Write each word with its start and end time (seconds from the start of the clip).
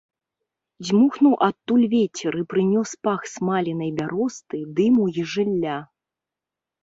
Дзьмухнуў 0.83 1.33
адтуль 1.47 1.83
вецер 1.91 2.31
і 2.39 2.41
прынёс 2.53 2.93
пах 3.07 3.21
смаленай 3.33 3.91
бяросты, 4.01 4.57
дыму 4.79 5.05
і 5.19 5.27
жылля. 5.35 5.77